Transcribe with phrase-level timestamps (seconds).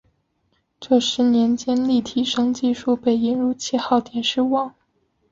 [0.79, 4.73] 这十年间立体声技术被引入七号电视网。